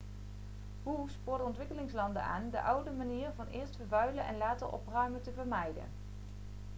hu 0.83 1.07
spoorde 1.09 1.43
ontwikkelingslanden 1.43 2.23
aan 2.23 2.49
de 2.51 2.61
oude 2.61 2.91
manier 2.91 3.29
van 3.35 3.47
eerst 3.47 3.75
vervuilen 3.75 4.25
en 4.25 4.37
later 4.37 4.67
opruimen 4.71 5.21
te 5.21 5.31
vermijden' 5.31 5.91